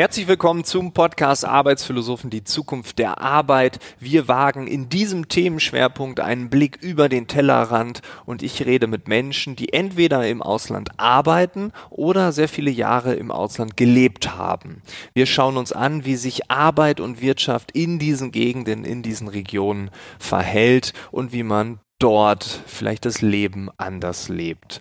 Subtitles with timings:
[0.00, 3.80] Herzlich willkommen zum Podcast Arbeitsphilosophen, die Zukunft der Arbeit.
[3.98, 9.56] Wir wagen in diesem Themenschwerpunkt einen Blick über den Tellerrand und ich rede mit Menschen,
[9.56, 14.80] die entweder im Ausland arbeiten oder sehr viele Jahre im Ausland gelebt haben.
[15.12, 19.90] Wir schauen uns an, wie sich Arbeit und Wirtschaft in diesen Gegenden, in diesen Regionen
[20.18, 24.80] verhält und wie man dort vielleicht das Leben anders lebt.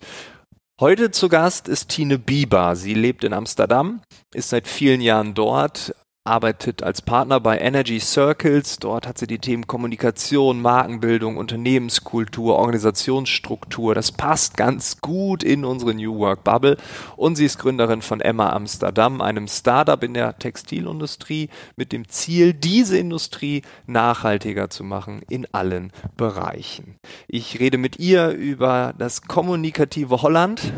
[0.79, 2.73] Heute zu Gast ist Tine Bieber.
[2.77, 4.01] Sie lebt in Amsterdam,
[4.33, 8.77] ist seit vielen Jahren dort, arbeitet als Partner bei Energy Circles.
[8.77, 13.95] Dort hat sie die Themen Kommunikation, Markenbildung, Unternehmenskultur, Organisationsstruktur.
[13.95, 16.77] Das passt ganz gut in unsere New Work Bubble.
[17.15, 22.53] Und sie ist Gründerin von Emma Amsterdam, einem Startup in der Textilindustrie mit dem Ziel,
[22.53, 26.97] diese Industrie nachhaltiger zu machen in allen Bereichen.
[27.27, 30.73] Ich rede mit ihr über das kommunikative Holland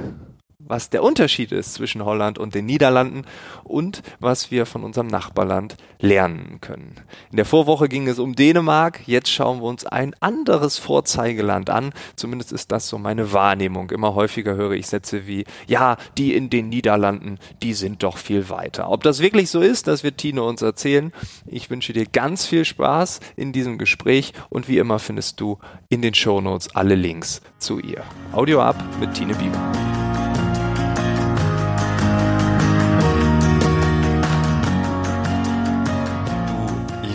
[0.72, 3.25] was der Unterschied ist zwischen Holland und den Niederlanden
[3.66, 6.95] und was wir von unserem Nachbarland lernen können.
[7.30, 11.91] In der Vorwoche ging es um Dänemark, jetzt schauen wir uns ein anderes Vorzeigeland an.
[12.16, 13.91] Zumindest ist das so meine Wahrnehmung.
[13.91, 18.50] Immer häufiger höre ich Sätze wie, ja, die in den Niederlanden, die sind doch viel
[18.50, 18.89] weiter.
[18.89, 21.11] Ob das wirklich so ist, das wird Tine uns erzählen.
[21.47, 26.02] Ich wünsche dir ganz viel Spaß in diesem Gespräch und wie immer findest du in
[26.02, 28.03] den Shownotes alle Links zu ihr.
[28.31, 29.91] Audio ab mit Tine Bieber.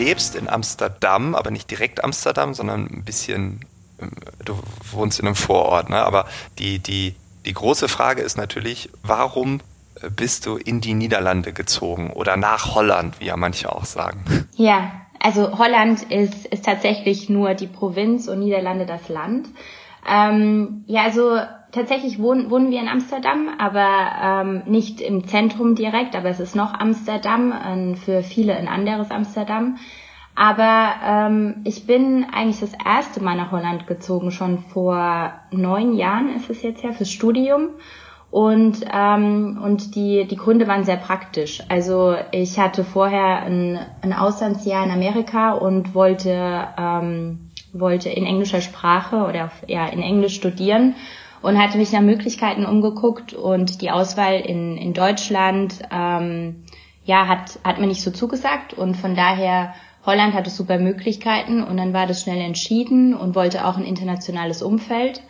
[0.07, 3.61] Lebst in Amsterdam, aber nicht direkt Amsterdam, sondern ein bisschen,
[4.01, 4.13] ähm,
[4.45, 4.59] du
[4.93, 5.99] wohnst in einem Vorort, ne?
[5.99, 6.27] aber
[6.59, 9.61] die, die, die große Frage ist natürlich, warum
[10.01, 14.25] äh, bist du in die Niederlande gezogen oder nach Holland, wie ja manche auch sagen?
[14.55, 19.49] Ja, also Holland ist, ist tatsächlich nur die Provinz und Niederlande das Land.
[20.09, 21.41] Ähm, ja, also
[21.73, 23.89] tatsächlich wohnen, wohnen wir in Amsterdam, aber
[24.23, 29.11] ähm, nicht im Zentrum direkt, aber es ist noch Amsterdam, äh, für viele ein anderes
[29.11, 29.77] Amsterdam.
[30.35, 36.35] Aber ähm, ich bin eigentlich das erste Mal nach Holland gezogen, schon vor neun Jahren
[36.37, 37.71] ist es jetzt ja, fürs Studium.
[38.31, 41.63] Und, ähm, und die, die Gründe waren sehr praktisch.
[41.71, 48.61] Also ich hatte vorher ein, ein Auslandsjahr in Amerika und wollte, ähm, wollte in englischer
[48.61, 50.97] Sprache oder ja, in Englisch studieren
[51.47, 56.65] und hatte mich nach Möglichkeiten umgeguckt und die Auswahl in, in Deutschland ähm,
[57.05, 59.73] ja, hat, hat mir nicht so zugesagt und von daher
[60.05, 64.61] Holland hatte super Möglichkeiten und dann war das schnell entschieden und wollte auch ein internationales
[64.61, 65.23] Umfeld.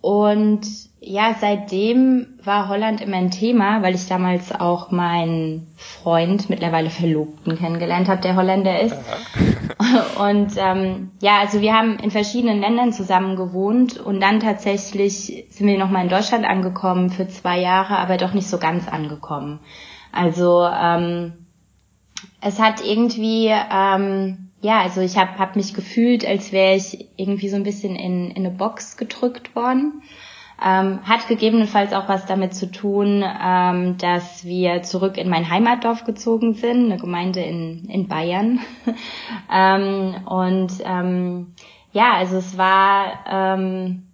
[0.00, 0.66] Und
[1.00, 7.56] ja, seitdem war Holland immer ein Thema, weil ich damals auch meinen Freund, mittlerweile Verlobten
[7.56, 8.96] kennengelernt habe, der Holländer ist.
[10.18, 15.66] und ähm, ja, also wir haben in verschiedenen Ländern zusammen gewohnt und dann tatsächlich sind
[15.66, 19.60] wir nochmal in Deutschland angekommen für zwei Jahre, aber doch nicht so ganz angekommen.
[20.12, 21.46] Also ähm,
[22.40, 27.48] es hat irgendwie, ähm, ja, also ich habe hab mich gefühlt, als wäre ich irgendwie
[27.48, 30.02] so ein bisschen in, in eine Box gedrückt worden.
[30.60, 36.02] Ähm, hat gegebenenfalls auch was damit zu tun, ähm, dass wir zurück in mein Heimatdorf
[36.02, 38.58] gezogen sind, eine Gemeinde in, in Bayern.
[39.52, 41.54] ähm, und ähm,
[41.92, 44.07] ja, also es war ähm,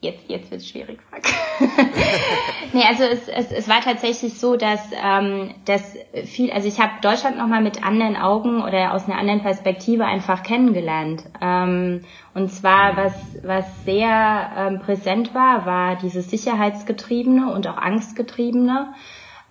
[0.00, 0.98] jetzt, jetzt wird es schwierig.
[2.72, 6.92] nee, also es, es, es war tatsächlich so, dass, ähm, dass viel, also ich habe
[7.02, 11.24] Deutschland nochmal mit anderen Augen oder aus einer anderen Perspektive einfach kennengelernt.
[11.40, 12.02] Ähm,
[12.34, 18.94] und zwar, was, was sehr ähm, präsent war, war dieses Sicherheitsgetriebene und auch Angstgetriebene.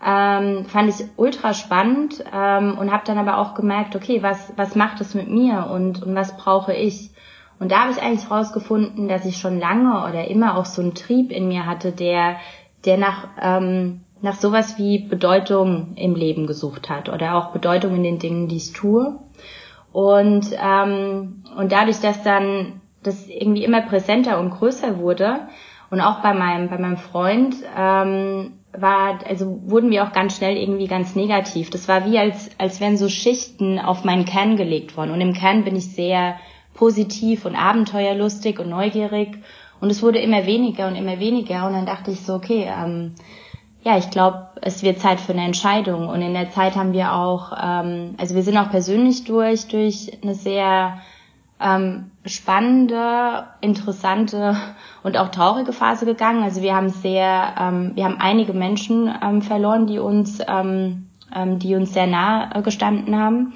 [0.06, 4.76] Ähm, fand ich ultra spannend ähm, und habe dann aber auch gemerkt, okay, was, was
[4.76, 7.10] macht es mit mir und, und was brauche ich?
[7.60, 10.94] Und da habe ich eigentlich rausgefunden, dass ich schon lange oder immer auch so einen
[10.94, 12.38] Trieb in mir hatte, der,
[12.86, 18.04] der nach, ähm, nach sowas wie Bedeutung im Leben gesucht hat oder auch Bedeutung in
[18.04, 19.20] den Dingen, die ich tue.
[19.92, 25.48] Und, ähm, und dadurch, dass dann das irgendwie immer präsenter und größer wurde
[25.90, 30.56] und auch bei meinem, bei meinem Freund, ähm, war, also wurden wir auch ganz schnell
[30.58, 31.70] irgendwie ganz negativ.
[31.70, 35.12] Das war wie als, als wären so Schichten auf meinen Kern gelegt worden.
[35.12, 36.36] Und im Kern bin ich sehr
[36.78, 39.38] positiv und abenteuerlustig und neugierig.
[39.82, 41.68] Und es wurde immer weniger und immer weniger.
[41.68, 43.16] Und dann dachte ich so, okay, ähm,
[43.84, 46.08] ja, ich glaube, es wird Zeit für eine Entscheidung.
[46.08, 50.12] Und in der Zeit haben wir auch, ähm, also wir sind auch persönlich durch, durch
[50.22, 51.00] eine sehr
[51.60, 54.56] ähm, spannende, interessante
[55.04, 56.44] und auch traurige Phase gegangen.
[56.44, 61.60] Also wir haben sehr, ähm, wir haben einige Menschen ähm, verloren, die uns, ähm, ähm,
[61.60, 63.54] die uns sehr nah gestanden haben.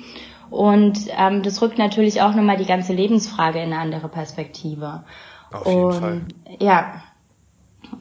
[0.51, 5.03] Und ähm, das rückt natürlich auch nochmal die ganze Lebensfrage in eine andere Perspektive.
[5.51, 6.21] Auf jeden und, Fall.
[6.59, 7.01] Ja.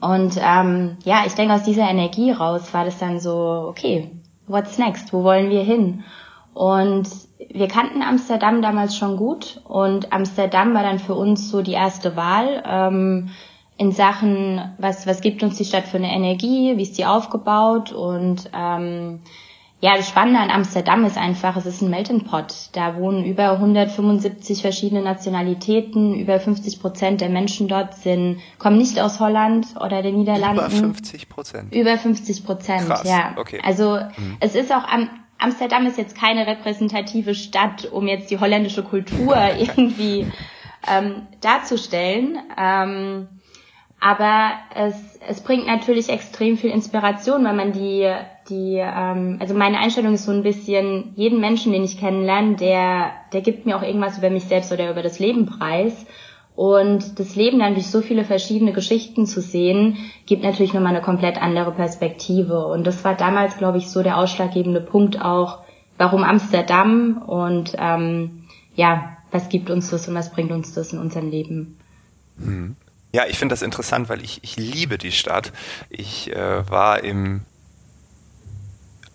[0.01, 4.11] Und ähm, ja, ich denke, aus dieser Energie raus war das dann so, okay,
[4.47, 5.13] what's next?
[5.13, 6.03] Wo wollen wir hin?
[6.53, 7.07] Und
[7.49, 12.17] wir kannten Amsterdam damals schon gut und Amsterdam war dann für uns so die erste
[12.17, 13.29] Wahl ähm,
[13.77, 17.93] in Sachen, was, was gibt uns die Stadt für eine Energie, wie ist die aufgebaut
[17.93, 19.21] und ähm,
[19.83, 22.53] ja, das Spannende an Amsterdam ist einfach, es ist ein Melting Pot.
[22.73, 28.99] Da wohnen über 175 verschiedene Nationalitäten, über 50 Prozent der Menschen dort sind, kommen nicht
[28.99, 30.59] aus Holland oder den Niederlanden.
[30.59, 31.73] Über 50 Prozent.
[31.73, 33.33] Über 50 Prozent, ja.
[33.37, 33.59] Okay.
[33.63, 34.37] Also mhm.
[34.39, 39.35] es ist auch am Amsterdam ist jetzt keine repräsentative Stadt, um jetzt die holländische Kultur
[39.57, 40.27] irgendwie
[40.87, 42.37] ähm, darzustellen.
[42.55, 43.27] Ähm,
[44.03, 48.11] aber es, es bringt natürlich extrem viel Inspiration, weil man die,
[48.49, 53.11] die, ähm, also meine Einstellung ist so ein bisschen, jeden Menschen, den ich kennenlerne, der,
[53.31, 56.07] der gibt mir auch irgendwas über mich selbst oder über das Leben preis.
[56.55, 61.03] Und das Leben dann durch so viele verschiedene Geschichten zu sehen, gibt natürlich nochmal eine
[61.03, 62.65] komplett andere Perspektive.
[62.65, 65.59] Und das war damals, glaube ich, so der ausschlaggebende Punkt auch,
[65.99, 70.97] warum Amsterdam und ähm, ja, was gibt uns das und was bringt uns das in
[70.97, 71.77] unserem Leben.
[72.43, 72.75] Hm.
[73.13, 75.51] Ja, ich finde das interessant, weil ich, ich liebe die Stadt.
[75.89, 77.41] Ich äh, war im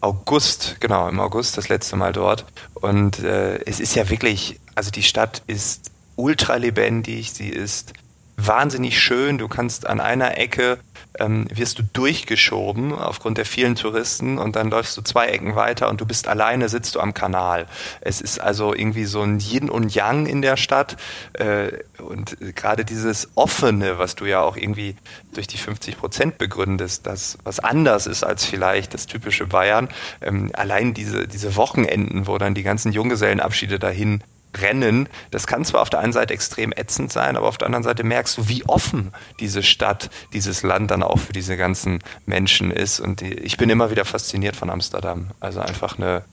[0.01, 2.45] August, genau, im August das letzte Mal dort.
[2.75, 7.95] Und äh, es ist ja wirklich, also die Stadt ist ultra lebendig, sie ist
[8.37, 9.39] wahnsinnig schön.
[9.39, 10.79] Du kannst an einer Ecke
[11.19, 15.89] ähm, wirst du durchgeschoben aufgrund der vielen Touristen und dann läufst du zwei Ecken weiter
[15.89, 17.67] und du bist alleine, sitzt du am Kanal.
[18.01, 20.97] Es ist also irgendwie so ein Yin und Yang in der Stadt
[21.35, 21.69] äh,
[21.99, 24.97] und gerade dieses Offene, was du ja auch irgendwie
[25.33, 29.89] durch die 50 Prozent begründest, das was anders ist als vielleicht das typische Bayern.
[30.21, 34.23] Ähm, allein diese, diese Wochenenden, wo dann die ganzen Junggesellenabschiede dahin
[34.61, 35.09] Rennen.
[35.31, 38.05] Das kann zwar auf der einen Seite extrem ätzend sein, aber auf der anderen Seite
[38.05, 43.01] merkst du, wie offen diese Stadt, dieses Land dann auch für diese ganzen Menschen ist.
[43.01, 45.31] Und die, ich bin immer wieder fasziniert von Amsterdam.
[45.41, 46.25] Also einfach eine,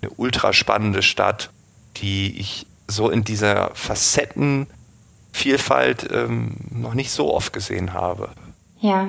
[0.00, 1.50] eine ultra spannende Stadt,
[1.96, 8.30] die ich so in dieser Facettenvielfalt ähm, noch nicht so oft gesehen habe.
[8.80, 9.08] Ja,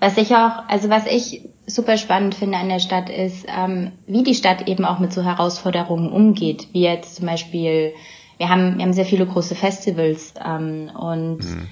[0.00, 1.42] was ich auch, also was ich
[1.74, 5.22] super spannend finde an der Stadt ist, ähm, wie die Stadt eben auch mit so
[5.22, 7.94] Herausforderungen umgeht, wie jetzt zum Beispiel,
[8.38, 11.68] wir haben, wir haben sehr viele große Festivals ähm, und mhm.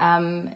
[0.00, 0.50] ähm,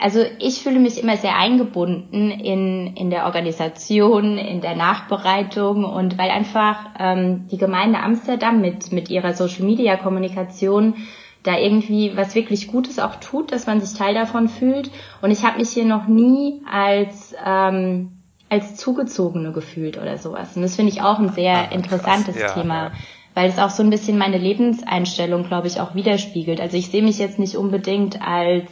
[0.00, 6.16] also ich fühle mich immer sehr eingebunden in, in der Organisation, in der Nachbereitung und
[6.16, 10.94] weil einfach ähm, die Gemeinde Amsterdam mit, mit ihrer Social-Media-Kommunikation
[11.42, 14.90] da irgendwie was wirklich Gutes auch tut, dass man sich Teil davon fühlt.
[15.22, 18.17] Und ich habe mich hier noch nie als ähm,
[18.48, 20.56] als Zugezogene gefühlt oder sowas.
[20.56, 22.92] Und das finde ich auch ein sehr ah, interessantes ja, Thema, ja.
[23.34, 26.60] weil es auch so ein bisschen meine Lebenseinstellung, glaube ich, auch widerspiegelt.
[26.60, 28.70] Also ich sehe mich jetzt nicht unbedingt als,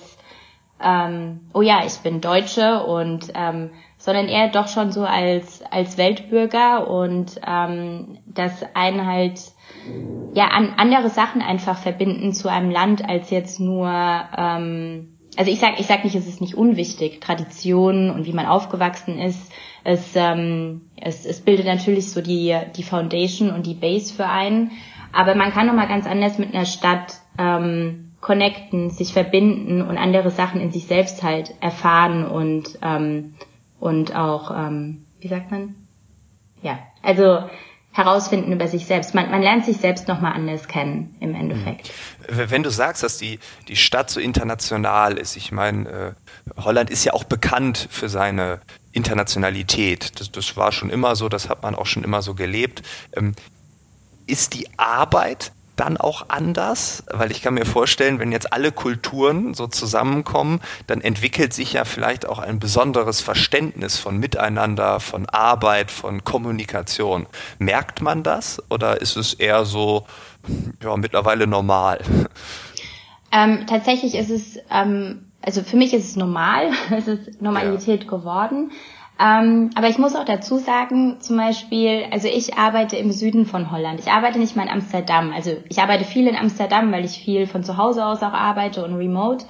[0.83, 5.99] ähm, oh ja, ich bin Deutsche und, ähm, sondern eher doch schon so als, als
[5.99, 9.41] Weltbürger und ähm, dass einen halt
[10.35, 13.91] ja an andere Sachen einfach verbinden zu einem Land als jetzt nur
[14.37, 18.47] ähm, also ich sag ich sag nicht es ist nicht unwichtig Traditionen und wie man
[18.47, 19.53] aufgewachsen ist.
[19.85, 24.73] Es ähm, es, es bildet natürlich so die die Foundation und die Base für einen.
[25.13, 29.99] Aber man kann noch mal ganz anders mit einer Stadt ähm, connecten sich verbinden und
[29.99, 33.35] andere Sachen in sich selbst halt erfahren und ähm,
[33.79, 35.75] und auch ähm, wie sagt man?
[36.63, 37.45] Ja also
[37.97, 39.15] herausfinden über sich selbst.
[39.15, 41.91] Man, man lernt sich selbst nochmal anders kennen im Endeffekt.
[42.29, 42.51] Mhm.
[42.51, 43.39] Wenn du sagst, dass die,
[43.69, 46.13] die Stadt so international ist, ich meine, äh,
[46.61, 48.61] Holland ist ja auch bekannt für seine
[48.93, 50.21] Internationalität.
[50.21, 52.83] Das, das war schon immer so, das hat man auch schon immer so gelebt.
[53.15, 53.35] Ähm,
[54.27, 57.05] ist die Arbeit dann auch anders?
[57.11, 61.85] Weil ich kann mir vorstellen, wenn jetzt alle Kulturen so zusammenkommen, dann entwickelt sich ja
[61.85, 67.27] vielleicht auch ein besonderes Verständnis von Miteinander, von Arbeit, von Kommunikation.
[67.59, 70.07] Merkt man das oder ist es eher so
[70.83, 72.01] ja, mittlerweile normal?
[73.33, 78.11] Ähm, tatsächlich ist es, ähm, also für mich ist es normal, es ist Normalität ja.
[78.11, 78.73] geworden.
[79.19, 83.71] Ähm, aber ich muss auch dazu sagen, zum Beispiel, also ich arbeite im Süden von
[83.71, 83.99] Holland.
[83.99, 85.33] Ich arbeite nicht mal in Amsterdam.
[85.35, 88.85] Also ich arbeite viel in Amsterdam, weil ich viel von zu Hause aus auch arbeite
[88.85, 89.47] und remote.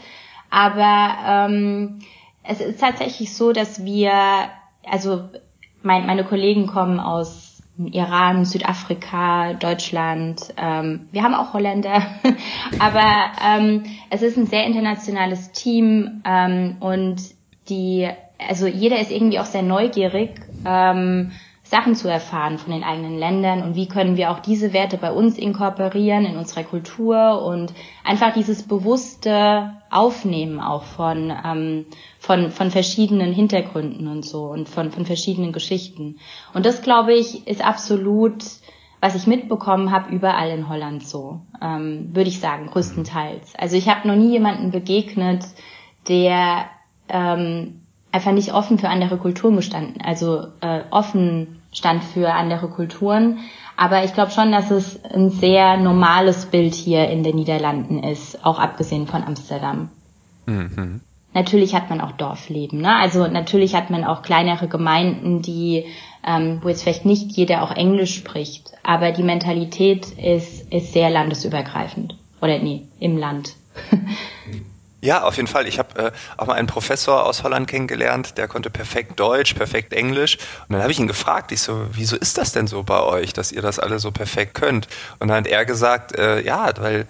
[0.50, 1.98] Aber ähm,
[2.44, 4.12] es ist tatsächlich so, dass wir,
[4.88, 5.24] also
[5.82, 10.54] mein, meine Kollegen kommen aus Iran, Südafrika, Deutschland.
[10.56, 12.02] Ähm, wir haben auch Holländer,
[12.78, 17.20] aber ähm, es ist ein sehr internationales Team ähm, und
[17.68, 18.08] die
[18.38, 21.32] also jeder ist irgendwie auch sehr neugierig, ähm,
[21.68, 25.10] Sachen zu erfahren von den eigenen Ländern und wie können wir auch diese Werte bei
[25.10, 27.72] uns inkorporieren in unserer Kultur und
[28.04, 31.86] einfach dieses bewusste Aufnehmen auch von, ähm,
[32.20, 36.18] von, von verschiedenen Hintergründen und so und von, von verschiedenen Geschichten.
[36.54, 38.44] Und das, glaube ich, ist absolut,
[39.00, 43.56] was ich mitbekommen habe, überall in Holland so, ähm, würde ich sagen, größtenteils.
[43.56, 45.44] Also ich habe noch nie jemanden begegnet,
[46.08, 46.66] der
[47.08, 53.38] ähm, einfach nicht offen für andere Kulturen gestanden, also äh, offen stand für andere Kulturen.
[53.76, 58.44] Aber ich glaube schon, dass es ein sehr normales Bild hier in den Niederlanden ist,
[58.44, 59.90] auch abgesehen von Amsterdam.
[60.46, 61.02] Mhm.
[61.34, 62.96] Natürlich hat man auch Dorfleben, ne?
[62.96, 65.84] Also natürlich hat man auch kleinere Gemeinden, die,
[66.26, 71.10] ähm, wo jetzt vielleicht nicht jeder auch Englisch spricht, aber die Mentalität ist, ist sehr
[71.10, 72.16] landesübergreifend.
[72.40, 73.54] Oder nee, im Land.
[75.06, 75.68] Ja, auf jeden Fall.
[75.68, 79.92] Ich habe äh, auch mal einen Professor aus Holland kennengelernt, der konnte perfekt Deutsch, perfekt
[79.92, 80.36] Englisch.
[80.68, 83.32] Und dann habe ich ihn gefragt, ich so, wieso ist das denn so bei euch,
[83.32, 84.88] dass ihr das alle so perfekt könnt?
[85.20, 87.06] Und dann hat er gesagt, äh, ja, weil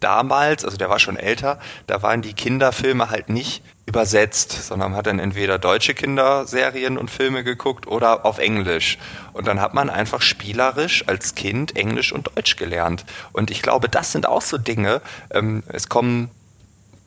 [0.00, 4.98] damals, also der war schon älter, da waren die Kinderfilme halt nicht übersetzt, sondern man
[4.98, 8.98] hat dann entweder deutsche Kinderserien und Filme geguckt oder auf Englisch.
[9.32, 13.06] Und dann hat man einfach spielerisch als Kind Englisch und Deutsch gelernt.
[13.32, 15.00] Und ich glaube, das sind auch so Dinge.
[15.30, 16.28] Ähm, es kommen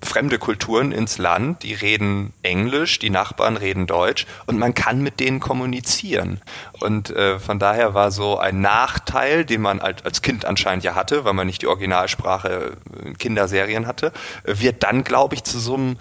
[0.03, 5.19] fremde Kulturen ins Land, die reden Englisch, die Nachbarn reden Deutsch und man kann mit
[5.19, 6.41] denen kommunizieren.
[6.79, 11.25] Und äh, von daher war so ein Nachteil, den man als, Kind anscheinend ja hatte,
[11.25, 14.11] weil man nicht die Originalsprache in Kinderserien hatte,
[14.43, 15.97] äh, wird dann, glaube ich, zu so einem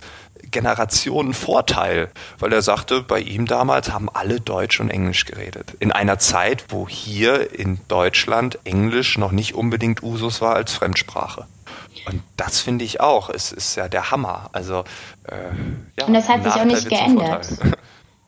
[0.50, 5.74] Generationenvorteil, weil er sagte, bei ihm damals haben alle Deutsch und Englisch geredet.
[5.80, 11.46] In einer Zeit, wo hier in Deutschland Englisch noch nicht unbedingt Usus war als Fremdsprache.
[12.06, 13.30] Und das finde ich auch.
[13.30, 14.50] Es ist ja der Hammer.
[14.52, 14.84] Also
[15.28, 15.36] äh,
[15.98, 17.48] ja, und das hat sich auch nicht geändert.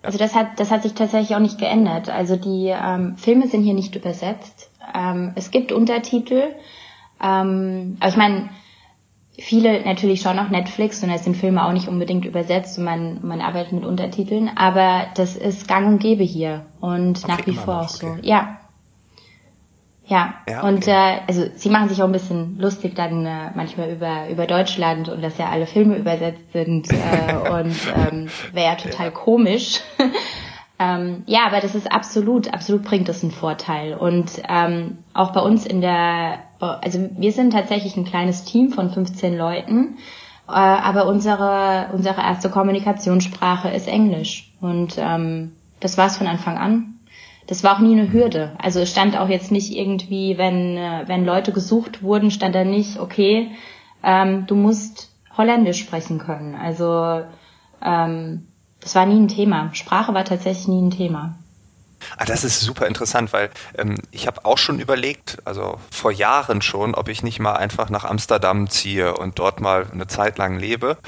[0.05, 2.11] Also das hat das hat sich tatsächlich auch nicht geändert.
[2.11, 4.69] Also die ähm, Filme sind hier nicht übersetzt.
[4.95, 6.55] Ähm, es gibt Untertitel.
[7.23, 8.51] Ähm, aber ich meine,
[9.39, 13.19] viele natürlich schon auch Netflix und es sind Filme auch nicht unbedingt übersetzt und man,
[13.23, 17.55] man arbeitet mit Untertiteln, aber das ist gang und gäbe hier und okay, nach wie
[17.55, 18.07] vor auch so.
[18.07, 18.21] Okay.
[18.23, 18.61] Ja,
[20.07, 20.69] ja, ja okay.
[20.69, 24.47] und äh, also sie machen sich auch ein bisschen lustig dann äh, manchmal über über
[24.47, 29.81] Deutschland und dass ja alle Filme übersetzt sind äh, und ähm, wäre ja total komisch.
[30.79, 33.95] Ähm, ja, aber das ist absolut, absolut bringt das einen Vorteil.
[33.95, 38.91] Und ähm, auch bei uns in der, also wir sind tatsächlich ein kleines Team von
[38.91, 39.99] 15 Leuten,
[40.49, 46.59] äh, aber unsere unsere erste Kommunikationssprache ist Englisch und ähm, das war es von Anfang
[46.59, 46.95] an
[47.47, 48.53] das war auch nie eine Hürde.
[48.59, 52.65] Also es stand auch jetzt nicht irgendwie, wenn, äh, wenn Leute gesucht wurden, stand da
[52.65, 53.51] nicht, okay,
[54.03, 56.55] ähm, du musst Holländisch sprechen können.
[56.55, 57.23] Also
[57.83, 58.47] ähm,
[58.85, 59.71] das war nie ein Thema.
[59.73, 61.35] Sprache war tatsächlich nie ein Thema.
[62.19, 66.61] Ah, das ist super interessant, weil ähm, ich habe auch schon überlegt, also vor Jahren
[66.61, 70.59] schon, ob ich nicht mal einfach nach Amsterdam ziehe und dort mal eine Zeit lang
[70.59, 70.99] lebe.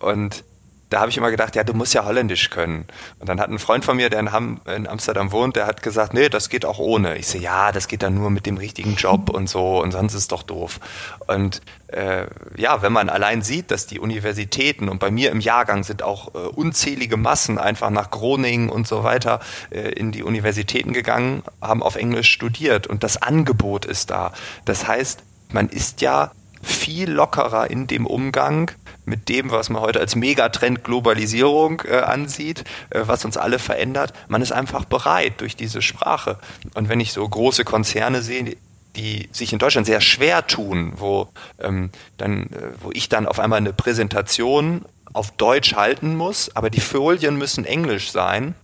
[0.00, 0.44] Und
[0.88, 2.86] da habe ich immer gedacht, ja, du musst ja Holländisch können.
[3.18, 5.82] Und dann hat ein Freund von mir, der in, Ham, in Amsterdam wohnt, der hat
[5.82, 7.16] gesagt, nee, das geht auch ohne.
[7.16, 10.14] Ich so, ja, das geht dann nur mit dem richtigen Job und so und sonst
[10.14, 10.78] ist es doch doof.
[11.26, 12.26] Und äh,
[12.56, 16.34] ja, wenn man allein sieht, dass die Universitäten und bei mir im Jahrgang sind auch
[16.34, 19.40] äh, unzählige Massen einfach nach Groningen und so weiter
[19.70, 24.32] äh, in die Universitäten gegangen, haben auf Englisch studiert und das Angebot ist da.
[24.64, 26.30] Das heißt, man ist ja
[26.62, 28.72] viel lockerer in dem Umgang
[29.06, 34.12] mit dem, was man heute als Megatrend Globalisierung äh, ansieht, äh, was uns alle verändert.
[34.28, 36.38] Man ist einfach bereit durch diese Sprache.
[36.74, 38.56] Und wenn ich so große Konzerne sehe,
[38.96, 41.28] die sich in Deutschland sehr schwer tun, wo
[41.60, 46.68] ähm, dann, äh, wo ich dann auf einmal eine Präsentation auf Deutsch halten muss, aber
[46.68, 48.54] die Folien müssen Englisch sein,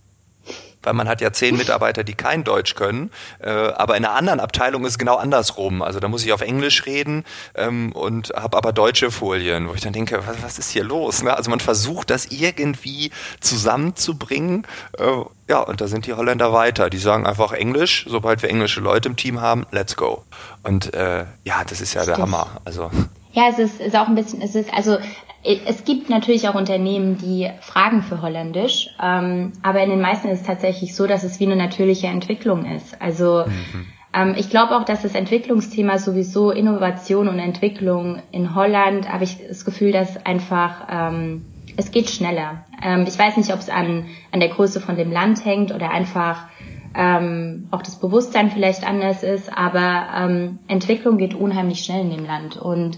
[0.83, 3.11] weil man hat ja zehn Mitarbeiter, die kein Deutsch können.
[3.39, 5.81] Äh, aber in einer anderen Abteilung ist es genau andersrum.
[5.81, 7.23] Also da muss ich auf Englisch reden
[7.55, 11.23] ähm, und habe aber deutsche Folien, wo ich dann denke, was, was ist hier los?
[11.23, 11.35] Ne?
[11.35, 14.67] Also man versucht das irgendwie zusammenzubringen.
[14.97, 15.03] Äh,
[15.49, 16.89] ja, und da sind die Holländer weiter.
[16.89, 20.23] Die sagen einfach Englisch, sobald wir englische Leute im Team haben, let's go.
[20.63, 22.61] Und äh, ja, das ist ja der Hammer.
[22.65, 22.91] Also
[23.33, 24.97] ja, es ist, ist auch ein bisschen, es ist, also
[25.43, 30.41] es gibt natürlich auch Unternehmen, die fragen für Holländisch, ähm, aber in den meisten ist
[30.41, 33.01] es tatsächlich so, dass es wie eine natürliche Entwicklung ist.
[33.01, 33.87] Also mhm.
[34.13, 39.37] ähm, ich glaube auch, dass das Entwicklungsthema sowieso Innovation und Entwicklung in Holland, habe ich
[39.45, 41.45] das Gefühl, dass einfach ähm,
[41.75, 42.63] es geht schneller.
[42.81, 45.91] Ähm, ich weiß nicht, ob es an, an der Größe von dem Land hängt oder
[45.91, 46.47] einfach
[46.95, 52.25] ähm, auch das Bewusstsein vielleicht anders ist, aber ähm, Entwicklung geht unheimlich schnell in dem
[52.25, 52.97] Land und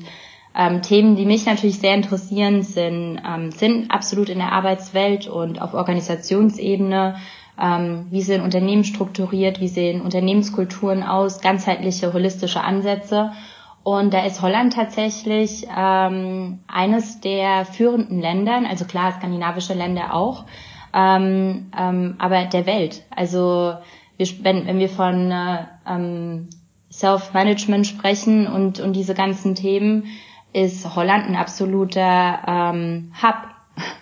[0.57, 5.61] ähm, Themen, die mich natürlich sehr interessieren, sind, ähm, sind absolut in der Arbeitswelt und
[5.61, 7.15] auf Organisationsebene
[7.61, 13.31] ähm, wie sehen Unternehmen strukturiert, wie sehen Unternehmenskulturen aus, ganzheitliche, holistische Ansätze.
[13.83, 20.45] Und da ist Holland tatsächlich ähm, eines der führenden Ländern, also klar, skandinavische Länder auch,
[20.93, 23.03] ähm, ähm, aber der Welt.
[23.15, 23.75] Also
[24.17, 26.49] wir, wenn, wenn wir von äh, ähm,
[26.91, 30.05] Self-Management sprechen und, und diese ganzen Themen,
[30.55, 33.35] ist Holland ein absoluter ähm, Hub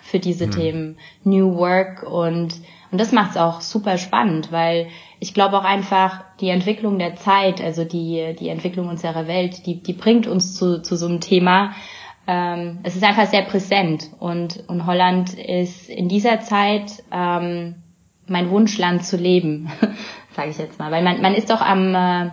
[0.02, 0.50] für diese hm.
[0.52, 0.96] Themen.
[1.24, 2.54] New Work und,
[2.92, 4.86] und das macht es auch super spannend, weil
[5.18, 9.82] ich glaube auch einfach die Entwicklung der Zeit, also die, die Entwicklung unserer Welt, die,
[9.82, 11.72] die bringt uns zu, zu so einem Thema.
[12.28, 17.82] Ähm, es ist einfach sehr präsent und, und Holland ist in dieser Zeit ähm,
[18.28, 19.72] mein Wunschland zu leben,
[20.30, 22.30] sage ich jetzt mal, weil man, man ist doch am äh,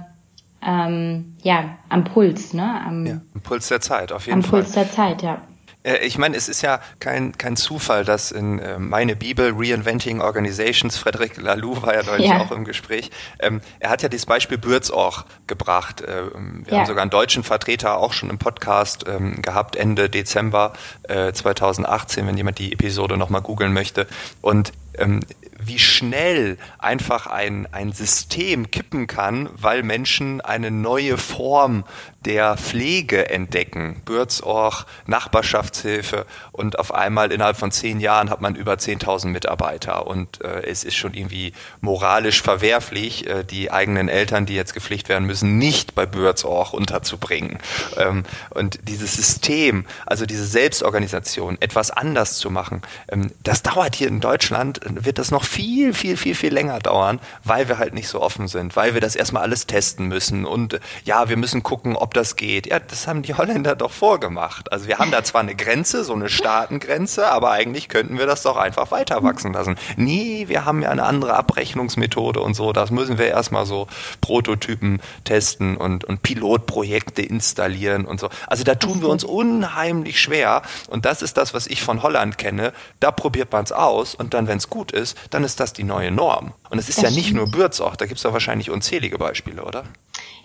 [0.65, 2.81] ähm, ja, am Puls, ne?
[2.85, 4.59] Am, ja, am Puls der Zeit, auf jeden am Fall.
[4.59, 5.41] Am Puls der Zeit, ja.
[5.83, 10.21] Äh, ich meine, es ist ja kein, kein Zufall, dass in äh, meine Bibel Reinventing
[10.21, 12.41] Organizations, Frederic Laloux war ja neulich ja.
[12.41, 16.01] auch im Gespräch, ähm, er hat ja dieses Beispiel Bürzorch gebracht.
[16.01, 16.79] Äh, wir ja.
[16.79, 22.27] haben sogar einen deutschen Vertreter auch schon im Podcast ähm, gehabt, Ende Dezember äh, 2018,
[22.27, 24.07] wenn jemand die Episode nochmal googeln möchte.
[24.41, 25.21] Und ähm,
[25.67, 31.83] wie schnell einfach ein, ein System kippen kann, weil Menschen eine neue Form
[32.25, 34.01] der Pflege entdecken.
[34.05, 40.41] Bürzorch, Nachbarschaftshilfe und auf einmal innerhalb von zehn Jahren hat man über 10.000 Mitarbeiter und
[40.41, 45.25] äh, es ist schon irgendwie moralisch verwerflich, äh, die eigenen Eltern, die jetzt gepflegt werden
[45.25, 47.57] müssen, nicht bei Bürzorch unterzubringen.
[47.97, 54.07] Ähm, und dieses System, also diese Selbstorganisation, etwas anders zu machen, ähm, das dauert hier
[54.07, 58.07] in Deutschland, wird das noch viel, viel, viel, viel länger dauern, weil wir halt nicht
[58.07, 61.97] so offen sind, weil wir das erstmal alles testen müssen und ja, wir müssen gucken,
[61.97, 62.67] ob das geht.
[62.67, 64.71] Ja, das haben die Holländer doch vorgemacht.
[64.71, 68.43] Also wir haben da zwar eine Grenze, so eine Staatengrenze, aber eigentlich könnten wir das
[68.43, 69.75] doch einfach weiter wachsen lassen.
[69.97, 73.87] Nee, wir haben ja eine andere Abrechnungsmethode und so, das müssen wir erstmal so
[74.21, 78.29] Prototypen testen und, und Pilotprojekte installieren und so.
[78.47, 82.37] Also da tun wir uns unheimlich schwer und das ist das, was ich von Holland
[82.37, 82.71] kenne.
[83.01, 85.83] Da probiert man es aus und dann, wenn es gut ist, dann ist das die
[85.83, 86.53] neue Norm.
[86.69, 89.63] Und es ist das ja nicht nur Bürzorch, da gibt es ja wahrscheinlich unzählige Beispiele,
[89.63, 89.83] oder?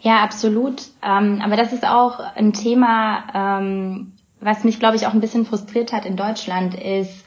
[0.03, 0.83] Ja, absolut.
[1.03, 5.47] Ähm, aber das ist auch ein Thema, ähm, was mich, glaube ich, auch ein bisschen
[5.47, 7.25] frustriert hat in Deutschland, ist,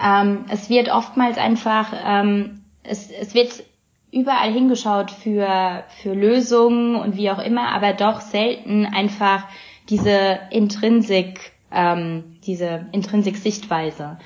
[0.00, 3.64] ähm, es wird oftmals einfach, ähm, es, es wird
[4.10, 9.44] überall hingeschaut für, für Lösungen und wie auch immer, aber doch selten einfach
[9.88, 14.18] diese Intrinsik, ähm, diese Intrinsik-Sichtweise.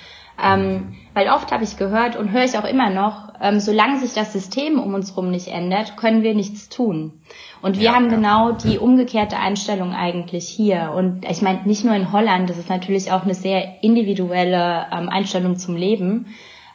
[0.43, 4.15] Ähm, weil oft habe ich gehört und höre ich auch immer noch, ähm, solange sich
[4.15, 7.21] das System um uns herum nicht ändert, können wir nichts tun.
[7.61, 8.15] Und wir ja, haben ja.
[8.15, 10.93] genau die umgekehrte Einstellung eigentlich hier.
[10.95, 15.09] Und ich meine, nicht nur in Holland, das ist natürlich auch eine sehr individuelle ähm,
[15.09, 16.27] Einstellung zum Leben.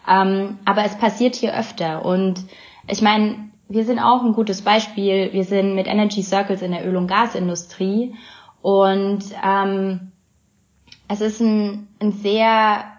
[0.10, 2.06] Ähm, aber es passiert hier öfter.
[2.06, 2.44] Und
[2.90, 5.32] ich meine, wir sind auch ein gutes Beispiel.
[5.32, 8.14] Wir sind mit Energy Circles in der Öl- und Gasindustrie.
[8.62, 10.12] Und ähm,
[11.08, 12.93] es ist ein, ein sehr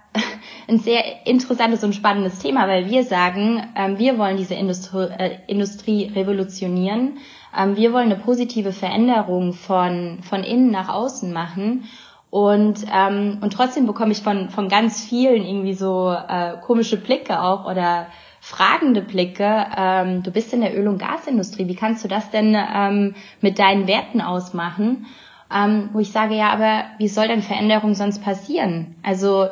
[0.69, 5.39] ein sehr interessantes und spannendes Thema, weil wir sagen, ähm, wir wollen diese Industrie, äh,
[5.47, 7.19] Industrie revolutionieren.
[7.57, 11.85] Ähm, wir wollen eine positive Veränderung von, von innen nach außen machen.
[12.31, 17.41] Und, ähm, und trotzdem bekomme ich von, von ganz vielen irgendwie so äh, komische Blicke
[17.41, 18.09] auch oder
[18.41, 19.67] fragende Blicke.
[19.77, 21.69] Ähm, du bist in der Öl- und Gasindustrie.
[21.69, 25.07] Wie kannst du das denn ähm, mit deinen Werten ausmachen?
[25.55, 28.97] Ähm, wo ich sage, ja, aber wie soll denn Veränderung sonst passieren?
[29.05, 29.49] Also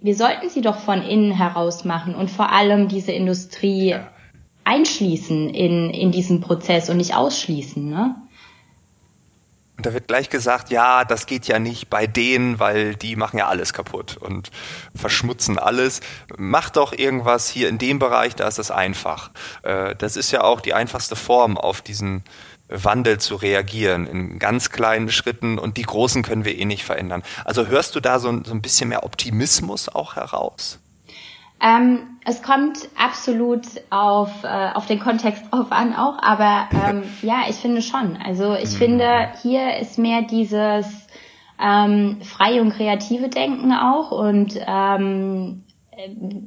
[0.00, 4.08] wir sollten sie doch von innen heraus machen und vor allem diese Industrie ja.
[4.64, 8.16] einschließen in, in diesen Prozess und nicht ausschließen, ne?
[9.76, 13.36] Und da wird gleich gesagt, ja, das geht ja nicht bei denen, weil die machen
[13.38, 14.50] ja alles kaputt und
[14.94, 16.00] verschmutzen alles.
[16.38, 19.30] Mach doch irgendwas hier in dem Bereich, da ist es einfach.
[19.64, 22.24] Äh, das ist ja auch die einfachste Form auf diesen
[22.68, 27.22] Wandel zu reagieren in ganz kleinen Schritten und die großen können wir eh nicht verändern.
[27.44, 30.80] Also hörst du da so, so ein bisschen mehr Optimismus auch heraus?
[31.62, 37.44] Ähm, es kommt absolut auf, äh, auf den Kontext drauf an auch, aber ähm, ja,
[37.48, 38.18] ich finde schon.
[38.22, 38.76] Also ich mhm.
[38.76, 40.86] finde, hier ist mehr dieses
[41.58, 45.62] ähm, freie und kreative Denken auch und ähm,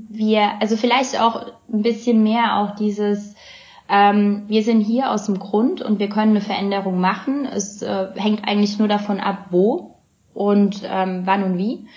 [0.09, 3.33] wir, also vielleicht auch ein bisschen mehr auch dieses
[3.89, 7.45] ähm, wir sind hier aus dem Grund und wir können eine Veränderung machen.
[7.45, 9.95] Es äh, hängt eigentlich nur davon ab, wo
[10.33, 11.87] und ähm, wann und wie.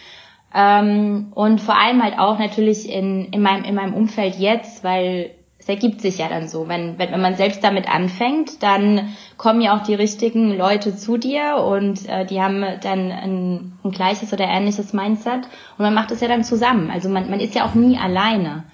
[0.54, 5.30] Ähm, und vor allem halt auch natürlich in, in, meinem, in meinem Umfeld jetzt, weil
[5.58, 6.66] es ergibt sich ja dann so.
[6.66, 11.18] Wenn, wenn, wenn man selbst damit anfängt, dann kommen ja auch die richtigen Leute zu
[11.18, 15.44] dir und äh, die haben dann ein, ein gleiches oder ähnliches Mindset
[15.76, 16.90] und man macht es ja dann zusammen.
[16.90, 18.64] Also man, man ist ja auch nie alleine.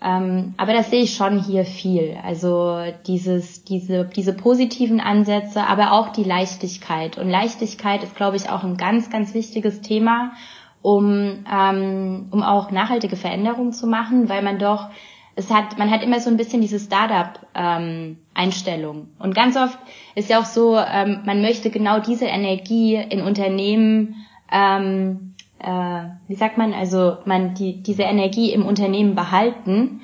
[0.00, 2.16] Ähm, aber das sehe ich schon hier viel.
[2.22, 7.18] Also dieses, diese, diese positiven Ansätze, aber auch die Leichtigkeit.
[7.18, 10.30] Und Leichtigkeit ist, glaube ich, auch ein ganz, ganz wichtiges Thema,
[10.82, 14.86] um, ähm, um auch nachhaltige Veränderungen zu machen, weil man doch,
[15.34, 18.96] es hat, man hat immer so ein bisschen diese Startup-Einstellung.
[18.96, 19.80] Ähm, und ganz oft
[20.14, 24.14] ist ja auch so, ähm, man möchte genau diese Energie in Unternehmen
[24.52, 30.02] ähm, äh, wie sagt man, also man die, diese Energie im Unternehmen behalten.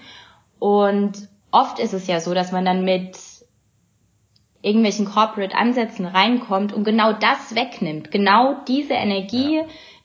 [0.59, 3.19] Und oft ist es ja so, dass man dann mit
[4.63, 8.11] irgendwelchen Corporate-Ansätzen reinkommt und genau das wegnimmt.
[8.11, 9.65] Genau diese Energie, ja.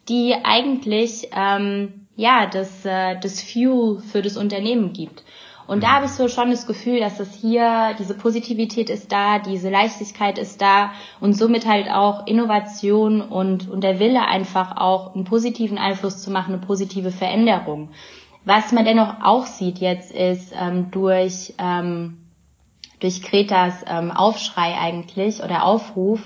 [0.10, 5.24] die eigentlich ähm, ja das, äh, das Fuel für das Unternehmen gibt.
[5.70, 9.38] Und da habe ich so schon das Gefühl, dass es hier, diese Positivität ist da,
[9.38, 15.14] diese Leichtigkeit ist da und somit halt auch Innovation und, und der Wille einfach auch
[15.14, 17.90] einen positiven Einfluss zu machen, eine positive Veränderung.
[18.46, 22.18] Was man dennoch auch sieht jetzt ist ähm, durch, ähm,
[23.00, 26.20] durch Kretas ähm, Aufschrei eigentlich oder Aufruf,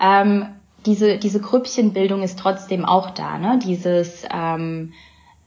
[0.00, 0.46] ähm,
[0.86, 3.58] diese, diese Grüppchenbildung ist trotzdem auch da, ne?
[3.60, 4.92] Dieses ähm,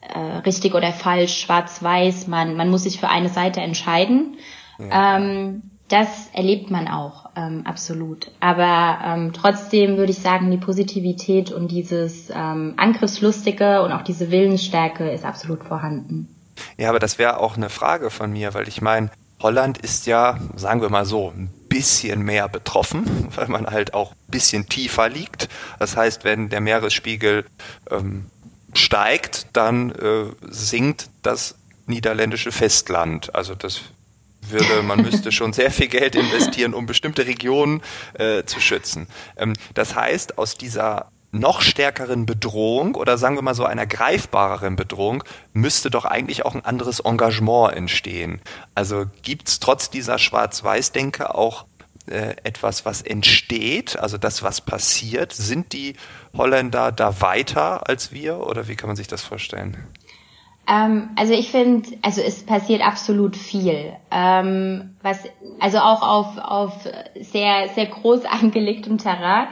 [0.01, 4.37] äh, richtig oder falsch, schwarz-weiß, man, man muss sich für eine Seite entscheiden.
[4.79, 5.17] Ja.
[5.17, 8.31] Ähm, das erlebt man auch, ähm, absolut.
[8.39, 14.31] Aber ähm, trotzdem würde ich sagen, die Positivität und dieses ähm, Angriffslustige und auch diese
[14.31, 16.33] Willensstärke ist absolut vorhanden.
[16.77, 19.09] Ja, aber das wäre auch eine Frage von mir, weil ich meine,
[19.41, 24.11] Holland ist ja, sagen wir mal so, ein bisschen mehr betroffen, weil man halt auch
[24.11, 25.49] ein bisschen tiefer liegt.
[25.79, 27.45] Das heißt, wenn der Meeresspiegel
[27.89, 28.27] ähm,
[28.73, 31.55] steigt, dann äh, sinkt das
[31.85, 33.33] niederländische Festland.
[33.35, 33.81] Also das
[34.41, 37.81] würde, man müsste schon sehr viel Geld investieren, um bestimmte Regionen
[38.13, 39.07] äh, zu schützen.
[39.37, 44.75] Ähm, das heißt, aus dieser noch stärkeren Bedrohung oder sagen wir mal so einer greifbareren
[44.75, 48.41] Bedrohung müsste doch eigentlich auch ein anderes Engagement entstehen.
[48.75, 51.65] Also gibt's trotz dieser Schwarz-Weiß-Denke auch
[52.11, 55.33] äh, etwas, was entsteht, also das, was passiert?
[55.33, 55.95] Sind die
[56.37, 59.77] Holländer da weiter als wir oder wie kann man sich das vorstellen?
[60.67, 63.93] Ähm, also ich finde, also es passiert absolut viel.
[64.11, 65.23] Ähm, was,
[65.59, 66.73] also auch auf, auf
[67.19, 69.47] sehr, sehr groß angelegtem Terrain.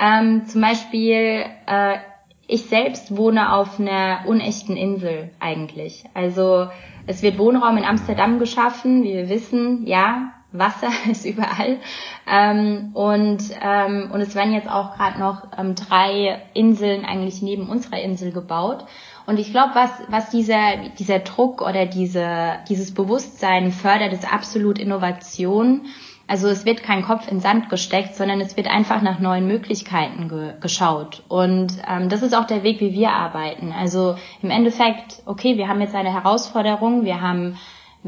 [0.00, 1.98] Ähm, zum Beispiel, äh,
[2.46, 6.04] ich selbst wohne auf einer unechten Insel eigentlich.
[6.14, 6.68] Also
[7.06, 11.78] es wird Wohnraum in Amsterdam geschaffen, wie wir wissen, ja, Wasser ist überall.
[12.26, 17.68] Ähm, und, ähm, und es werden jetzt auch gerade noch ähm, drei Inseln eigentlich neben
[17.68, 18.86] unserer Insel gebaut.
[19.26, 24.78] Und ich glaube, was, was dieser, dieser Druck oder diese, dieses Bewusstsein fördert, ist absolut
[24.78, 25.86] Innovation.
[26.26, 30.28] Also es wird kein Kopf in Sand gesteckt, sondern es wird einfach nach neuen Möglichkeiten
[30.28, 31.22] ge geschaut.
[31.28, 33.72] Und ähm, das ist auch der Weg, wie wir arbeiten.
[33.72, 37.58] Also im Endeffekt, okay, wir haben jetzt eine Herausforderung, wir haben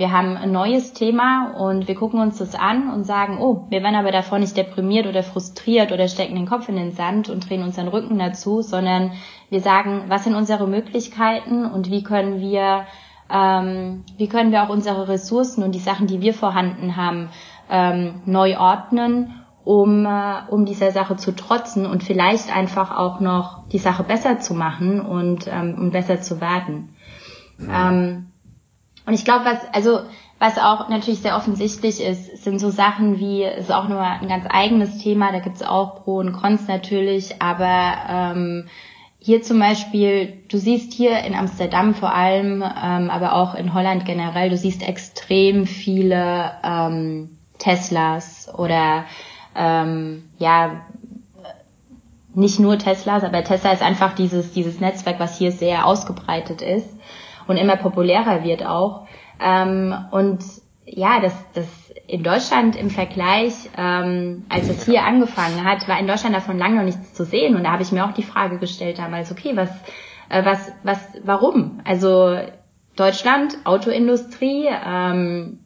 [0.01, 3.83] wir haben ein neues Thema und wir gucken uns das an und sagen, oh, wir
[3.83, 7.49] werden aber davon nicht deprimiert oder frustriert oder stecken den Kopf in den Sand und
[7.49, 9.13] drehen unseren Rücken dazu, sondern
[9.51, 12.87] wir sagen, was sind unsere Möglichkeiten und wie können wir,
[13.31, 17.29] ähm, wie können wir auch unsere Ressourcen und die Sachen, die wir vorhanden haben,
[17.69, 19.35] ähm, neu ordnen,
[19.65, 24.39] um, äh, um dieser Sache zu trotzen und vielleicht einfach auch noch die Sache besser
[24.39, 26.97] zu machen und ähm, um besser zu werden.
[27.59, 27.69] Mhm.
[27.71, 28.27] Ähm,
[29.07, 30.01] und ich glaube, was, also,
[30.39, 34.47] was auch natürlich sehr offensichtlich ist, sind so Sachen wie, ist auch nur ein ganz
[34.49, 38.69] eigenes Thema, da gibt's auch Pro und Cons natürlich, aber ähm,
[39.19, 44.07] hier zum Beispiel, du siehst hier in Amsterdam vor allem, ähm, aber auch in Holland
[44.07, 49.05] generell, du siehst extrem viele ähm, Teslas oder
[49.55, 50.81] ähm, ja,
[52.33, 56.89] nicht nur Teslas, aber Tesla ist einfach dieses, dieses Netzwerk, was hier sehr ausgebreitet ist
[57.51, 59.07] und immer populärer wird auch.
[59.41, 60.39] Ähm, und
[60.87, 61.67] ja, das, das
[62.07, 66.77] in Deutschland im Vergleich, ähm, als es hier angefangen hat, war in Deutschland davon lange
[66.77, 67.57] noch nichts zu sehen.
[67.57, 69.71] Und da habe ich mir auch die Frage gestellt damals, okay, was,
[70.29, 71.81] äh, was, was, warum?
[71.85, 72.39] Also
[72.95, 75.59] Deutschland, Autoindustrie, ähm,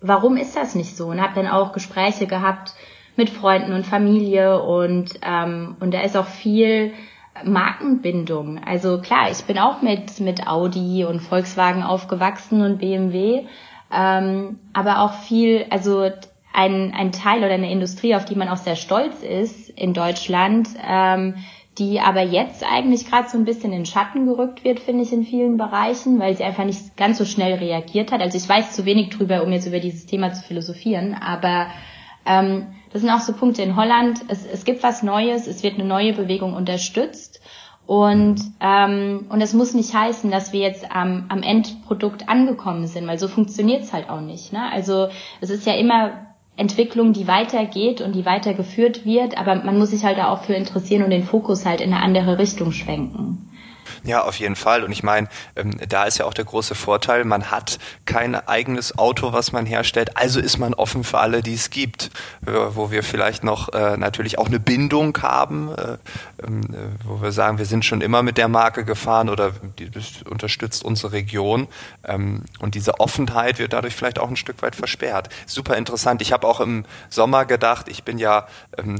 [0.00, 1.08] warum ist das nicht so?
[1.08, 2.74] Und habe dann auch Gespräche gehabt
[3.16, 6.92] mit Freunden und Familie und, ähm, und da ist auch viel
[7.42, 8.62] Markenbindung.
[8.64, 13.44] Also klar, ich bin auch mit, mit Audi und Volkswagen aufgewachsen und BMW,
[13.92, 16.10] ähm, aber auch viel, also
[16.52, 20.68] ein, ein Teil oder eine Industrie, auf die man auch sehr stolz ist in Deutschland,
[20.88, 21.34] ähm,
[21.78, 25.24] die aber jetzt eigentlich gerade so ein bisschen in Schatten gerückt wird, finde ich, in
[25.24, 28.20] vielen Bereichen, weil sie einfach nicht ganz so schnell reagiert hat.
[28.20, 31.66] Also ich weiß zu wenig drüber, um jetzt über dieses Thema zu philosophieren, aber
[32.24, 34.20] ähm, das sind auch so Punkte in Holland.
[34.28, 37.40] Es, es gibt was Neues, es wird eine neue Bewegung unterstützt
[37.86, 43.06] Und, ähm, und es muss nicht heißen, dass wir jetzt am, am Endprodukt angekommen sind,
[43.06, 44.52] weil so funktioniert's halt auch nicht.
[44.52, 44.72] Ne?
[44.72, 45.08] Also
[45.40, 50.04] es ist ja immer Entwicklung, die weitergeht und die weitergeführt wird, aber man muss sich
[50.04, 53.50] halt auch für interessieren und den Fokus halt in eine andere Richtung schwenken.
[54.04, 54.84] Ja, auf jeden Fall.
[54.84, 58.98] Und ich meine, ähm, da ist ja auch der große Vorteil, man hat kein eigenes
[58.98, 62.10] Auto, was man herstellt, also ist man offen für alle, die es gibt,
[62.46, 65.96] äh, wo wir vielleicht noch äh, natürlich auch eine Bindung haben, äh,
[66.46, 69.90] ähm, äh, wo wir sagen, wir sind schon immer mit der Marke gefahren oder die,
[70.28, 71.66] unterstützt unsere Region.
[72.06, 75.30] Ähm, und diese Offenheit wird dadurch vielleicht auch ein Stück weit versperrt.
[75.46, 76.20] Super interessant.
[76.20, 78.98] Ich habe auch im Sommer gedacht, ich bin ja ähm,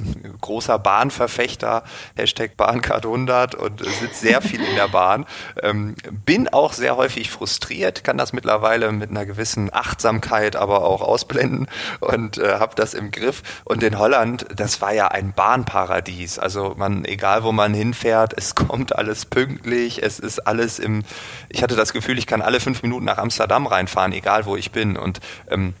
[0.42, 1.84] großer Bahnverfechter,
[2.16, 5.26] Hashtag Bahncard 100 und sitze sehr viel in der Bahn.
[5.62, 11.00] Ähm, bin auch sehr häufig frustriert, kann das mittlerweile mit einer gewissen Achtsamkeit aber auch
[11.00, 11.68] ausblenden
[12.00, 13.42] und äh, habe das im Griff.
[13.64, 16.38] Und in Holland, das war ja ein Bahnparadies.
[16.38, 21.04] Also man, egal wo man hinfährt, es kommt alles pünktlich, es ist alles im,
[21.48, 24.72] ich hatte das Gefühl, ich kann alle fünf Minuten nach Amsterdam reinfahren, egal wo ich
[24.72, 24.96] bin.
[24.96, 25.74] Und ähm,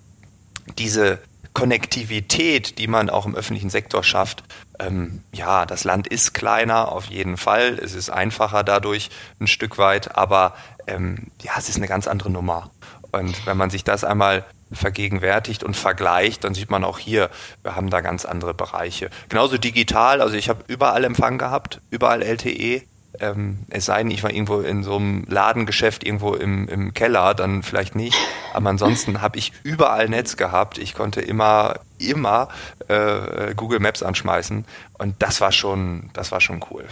[0.78, 1.18] diese
[1.54, 4.42] Konnektivität, die man auch im öffentlichen Sektor schafft,
[4.86, 7.78] ähm, ja, das Land ist kleiner, auf jeden Fall.
[7.82, 10.54] Es ist einfacher dadurch ein Stück weit, aber
[10.86, 12.70] ähm, ja, es ist eine ganz andere Nummer.
[13.12, 17.30] Und wenn man sich das einmal vergegenwärtigt und vergleicht, dann sieht man auch hier,
[17.62, 19.10] wir haben da ganz andere Bereiche.
[19.28, 22.82] Genauso digital, also ich habe überall Empfang gehabt, überall LTE.
[23.20, 27.34] Ähm, es sei denn, ich war irgendwo in so einem Ladengeschäft irgendwo im, im Keller,
[27.34, 28.16] dann vielleicht nicht.
[28.54, 30.78] Aber ansonsten habe ich überall Netz gehabt.
[30.78, 32.48] Ich konnte immer, immer
[32.88, 34.64] äh, Google Maps anschmeißen.
[34.98, 36.86] Und das war schon, das war schon cool.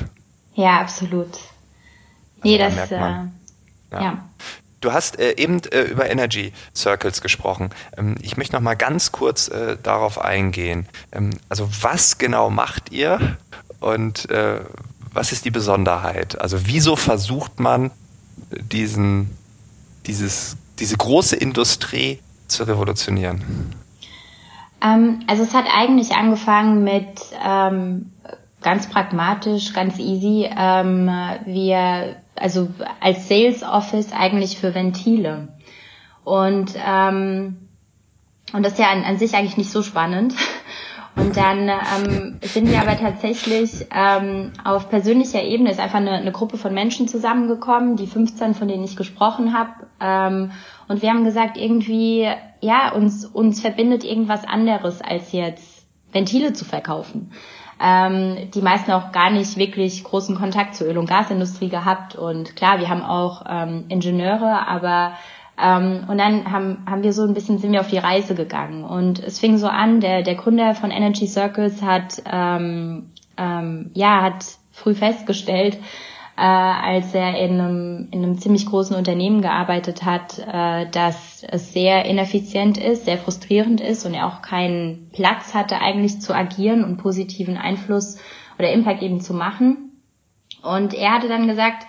[0.55, 1.39] Ja, absolut.
[2.43, 3.31] Nee, also, das, äh, ja.
[3.91, 4.25] ja.
[4.81, 7.71] Du hast äh, eben äh, über Energy Circles gesprochen.
[7.97, 10.87] Ähm, ich möchte noch mal ganz kurz äh, darauf eingehen.
[11.13, 13.37] Ähm, also was genau macht ihr
[13.81, 14.61] und äh,
[15.13, 16.41] was ist die Besonderheit?
[16.41, 17.91] Also wieso versucht man
[18.73, 19.31] diesen,
[20.07, 23.75] dieses, diese große Industrie zu revolutionieren?
[24.83, 27.09] Ähm, also es hat eigentlich angefangen mit
[27.45, 28.13] ähm,
[28.63, 30.49] ganz pragmatisch, ganz easy.
[30.57, 31.11] Ähm,
[31.45, 32.69] wir, also
[33.01, 35.49] als Sales Office eigentlich für Ventile.
[36.25, 37.69] Und, ähm,
[38.53, 40.35] und das ist ja an, an sich eigentlich nicht so spannend.
[41.17, 46.33] Und dann ähm, sind wir aber tatsächlich ähm, auf persönlicher Ebene, ist einfach eine, eine
[46.33, 49.71] Gruppe von Menschen zusammengekommen, die 15, von denen ich gesprochen habe.
[50.01, 50.53] Ähm,
[50.89, 52.29] und wir haben gesagt, irgendwie,
[52.61, 57.33] ja, uns, uns verbindet irgendwas anderes, als jetzt Ventile zu verkaufen.
[57.83, 62.15] Ähm, die meisten auch gar nicht wirklich großen Kontakt zur Öl- und Gasindustrie gehabt.
[62.15, 65.15] Und klar, wir haben auch ähm, Ingenieure, aber
[65.63, 68.85] ähm, und dann haben, haben wir so ein bisschen, sind wir auf die Reise gegangen.
[68.85, 74.23] Und es fing so an, der, der Gründer von Energy Circles hat, ähm, ähm, ja,
[74.23, 75.79] hat früh festgestellt,
[76.37, 81.73] äh, als er in einem, in einem ziemlich großen Unternehmen gearbeitet hat, äh, dass es
[81.73, 86.85] sehr ineffizient ist, sehr frustrierend ist und er auch keinen Platz hatte, eigentlich zu agieren
[86.85, 88.19] und positiven Einfluss
[88.59, 89.91] oder Impact eben zu machen.
[90.63, 91.87] Und er hatte dann gesagt,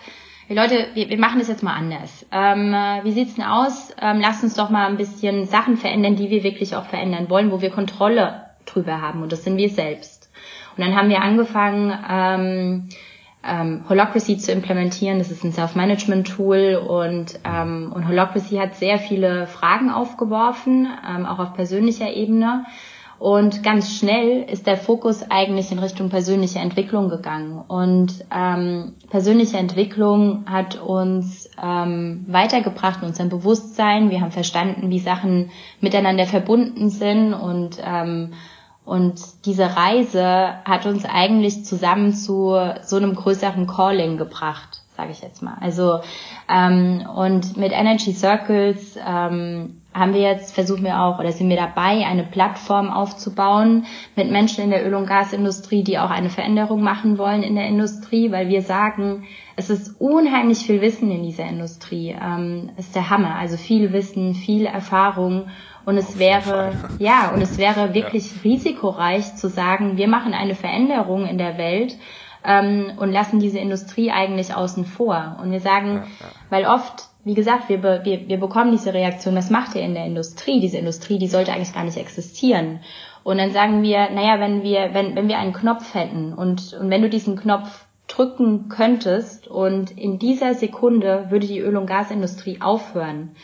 [0.52, 2.26] hey Leute, wir, wir machen das jetzt mal anders.
[2.30, 3.96] Ähm, äh, wie sieht's denn aus?
[4.02, 7.54] Ähm, lasst uns doch mal ein bisschen Sachen verändern, die wir wirklich auch verändern wollen,
[7.54, 9.22] wo wir Kontrolle drüber haben.
[9.24, 10.30] Und das sind wir selbst.
[10.76, 12.90] Und dann haben wir angefangen, ähm,
[13.48, 15.20] ähm, Holocracy zu implementieren.
[15.20, 21.40] Das ist ein Self-Management-Tool und, ähm, und Holocracy hat sehr viele Fragen aufgeworfen, ähm, auch
[21.40, 22.66] auf persönlicher Ebene.
[23.22, 27.64] Und ganz schnell ist der Fokus eigentlich in Richtung persönliche Entwicklung gegangen.
[27.68, 34.10] Und ähm, persönliche Entwicklung hat uns ähm, weitergebracht in unserem Bewusstsein.
[34.10, 38.34] Wir haben verstanden, wie Sachen miteinander verbunden sind und ähm,
[38.84, 45.22] und diese Reise hat uns eigentlich zusammen zu so einem größeren Calling gebracht, sage ich
[45.22, 45.58] jetzt mal.
[45.60, 46.02] Also
[46.48, 51.58] ähm, und mit Energy Circles ähm, haben wir jetzt, versuchen wir auch, oder sind wir
[51.58, 53.86] dabei, eine Plattform aufzubauen
[54.16, 57.68] mit Menschen in der Öl- und Gasindustrie, die auch eine Veränderung machen wollen in der
[57.68, 59.24] Industrie, weil wir sagen,
[59.56, 62.16] es ist unheimlich viel Wissen in dieser Industrie.
[62.22, 63.36] Ähm, ist der Hammer.
[63.36, 65.48] Also viel Wissen, viel Erfahrung.
[65.84, 68.42] Und es wäre, ja, und es wäre wirklich ja.
[68.44, 71.98] risikoreich zu sagen, wir machen eine Veränderung in der Welt,
[72.46, 75.38] ähm, und lassen diese Industrie eigentlich außen vor.
[75.42, 76.08] Und wir sagen, ja, ja.
[76.50, 80.06] weil oft wie gesagt, wir, wir, wir bekommen diese Reaktion, was macht ihr in der
[80.06, 80.60] Industrie?
[80.60, 82.80] Diese Industrie, die sollte eigentlich gar nicht existieren.
[83.24, 86.90] Und dann sagen wir, naja, wenn wir, wenn, wenn wir einen Knopf hätten und, und
[86.90, 92.60] wenn du diesen Knopf drücken könntest und in dieser Sekunde würde die Öl- und Gasindustrie
[92.60, 93.36] aufhören,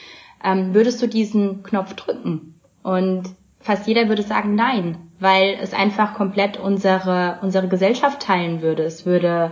[0.43, 2.60] ähm, würdest du diesen Knopf drücken?
[2.81, 3.29] Und
[3.60, 8.84] fast jeder würde sagen nein, weil es einfach komplett unsere, unsere Gesellschaft teilen würde.
[8.84, 9.51] Es würde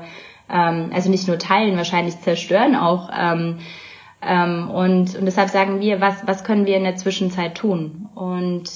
[0.49, 3.09] ähm, also nicht nur teilen, wahrscheinlich zerstören auch.
[3.17, 3.59] Ähm,
[4.21, 8.09] ähm, und, und deshalb sagen wir, was, was können wir in der Zwischenzeit tun?
[8.15, 8.69] Und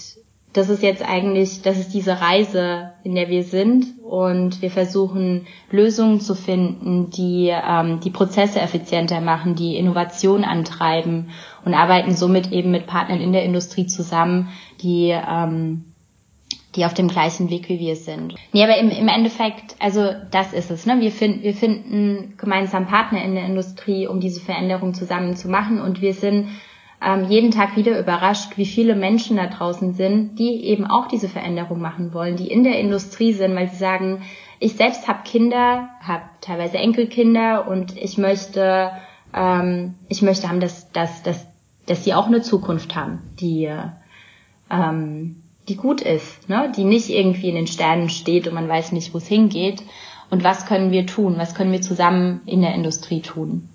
[0.54, 5.45] das ist jetzt eigentlich, das ist diese Reise, in der wir sind und wir versuchen
[5.69, 11.30] Lösungen zu finden, die ähm, die Prozesse effizienter machen, die Innovation antreiben
[11.65, 14.49] und arbeiten somit eben mit Partnern in der Industrie zusammen,
[14.82, 15.88] die ähm,
[16.75, 18.36] die auf dem gleichen Weg wie wir sind.
[18.53, 20.86] Nee, aber im, im Endeffekt, also das ist es.
[20.86, 20.99] Ne?
[21.01, 25.82] Wir, finden wir finden gemeinsam Partner in der Industrie, um diese Veränderung zusammen zu machen
[25.82, 26.49] und wir sind
[27.01, 31.29] ähm, jeden Tag wieder überrascht, wie viele Menschen da draußen sind, die eben auch diese
[31.29, 34.21] Veränderung machen wollen, die in der Industrie sind, weil sie sagen,
[34.60, 38.91] ich selbst habe Kinder, habe teilweise Enkelkinder und ich möchte,
[39.34, 41.47] ähm, ich möchte haben, dass, dass, dass,
[41.86, 43.71] dass sie auch eine Zukunft haben, die,
[44.69, 45.38] ähm,
[45.69, 46.71] die gut ist, ne?
[46.75, 49.84] die nicht irgendwie in den Sternen steht und man weiß nicht, wo es hingeht.
[50.29, 51.36] Und was können wir tun?
[51.38, 53.69] Was können wir zusammen in der Industrie tun?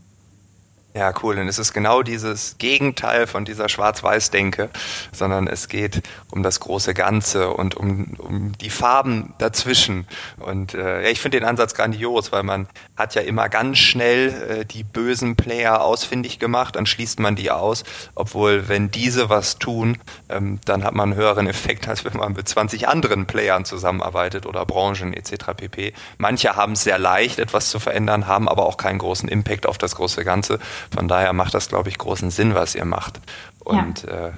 [0.97, 1.41] Ja, cool.
[1.41, 4.71] Und es ist genau dieses Gegenteil von dieser Schwarz-Weiß-Denke,
[5.11, 10.07] sondern es geht um das große Ganze und um, um die Farben dazwischen.
[10.39, 14.61] Und äh, ja, ich finde den Ansatz grandios, weil man hat ja immer ganz schnell
[14.61, 17.83] äh, die bösen Player ausfindig gemacht, dann schließt man die aus,
[18.15, 22.35] obwohl wenn diese was tun, ähm, dann hat man einen höheren Effekt, als wenn man
[22.35, 25.55] mit 20 anderen Playern zusammenarbeitet oder Branchen etc.
[25.57, 25.93] pp.
[26.19, 29.77] Manche haben es sehr leicht, etwas zu verändern, haben aber auch keinen großen Impact auf
[29.77, 30.61] das große Ganze.
[30.93, 33.21] Von daher macht das, glaube ich, großen Sinn, was ihr macht.
[33.61, 34.29] Und ja.
[34.29, 34.33] Äh,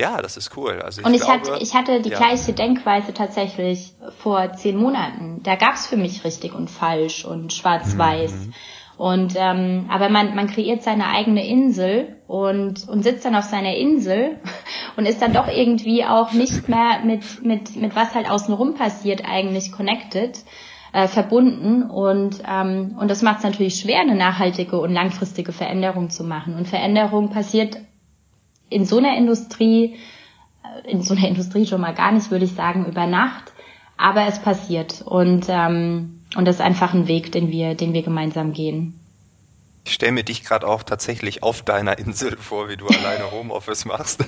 [0.00, 0.80] ja, das ist cool.
[0.80, 2.18] Also ich und ich, glaube, hatte, ich hatte die ja.
[2.18, 5.42] gleiche Denkweise tatsächlich vor zehn Monaten.
[5.42, 8.32] Da gab es für mich richtig und falsch und schwarz-weiß.
[8.32, 8.54] Mhm.
[8.96, 13.76] Und ähm, aber man, man kreiert seine eigene Insel und, und sitzt dann auf seiner
[13.76, 14.40] Insel
[14.96, 19.22] und ist dann doch irgendwie auch nicht mehr mit, mit, mit was halt außenrum passiert
[19.24, 20.38] eigentlich connected
[20.92, 26.10] äh, verbunden und, ähm, und das macht es natürlich schwer, eine nachhaltige und langfristige Veränderung
[26.10, 26.54] zu machen.
[26.54, 27.78] Und Veränderung passiert
[28.70, 29.96] in so einer Industrie,
[30.64, 33.52] äh, in so einer Industrie schon mal gar nicht, würde ich sagen, über Nacht,
[33.96, 38.02] aber es passiert und, ähm, und das ist einfach ein Weg, den wir, den wir
[38.02, 38.97] gemeinsam gehen.
[39.88, 43.86] Ich stelle mir dich gerade auch tatsächlich auf deiner Insel vor, wie du alleine Homeoffice
[43.86, 44.22] machst.